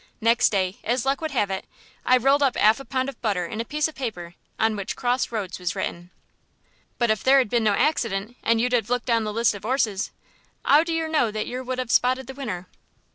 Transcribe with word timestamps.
Next 0.19 0.49
day, 0.49 0.79
as 0.83 1.05
luck 1.05 1.21
would 1.21 1.29
have 1.29 1.51
it, 1.51 1.65
I 2.07 2.17
rolled 2.17 2.41
up 2.41 2.57
'alf 2.57 2.79
a 2.79 2.85
pound 2.85 3.07
of 3.07 3.21
butter 3.21 3.45
in 3.45 3.61
a 3.61 3.63
piece 3.63 3.87
of 3.87 3.93
paper 3.93 4.33
on 4.57 4.75
which 4.75 4.95
'Cross 4.95 5.31
Roads' 5.31 5.59
was 5.59 5.75
written." 5.75 6.09
"But 6.97 7.11
if 7.11 7.23
there 7.23 7.37
had 7.37 7.51
been 7.51 7.63
no 7.63 7.73
accident 7.75 8.35
and 8.41 8.59
you 8.59 8.67
'ad 8.73 8.89
looked 8.89 9.05
down 9.05 9.25
the 9.25 9.31
list 9.31 9.53
of 9.53 9.63
'orses, 9.63 10.09
'ow 10.65 10.83
do 10.83 10.91
yer 10.91 11.07
know 11.07 11.29
that 11.29 11.45
yer 11.45 11.61
would 11.61 11.79
'ave 11.79 11.89
spotted 11.91 12.25
the 12.25 12.33
winner?" 12.33 12.67